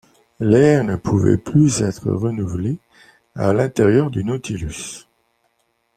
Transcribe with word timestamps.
L’air 0.39 0.83
ne 0.83 0.95
pouvait 0.95 1.37
plus 1.37 1.83
être 1.83 2.09
renouvelé 2.09 2.79
à 3.35 3.53
l’intérieur 3.53 4.09
du 4.09 4.23
Nautilus. 4.23 5.03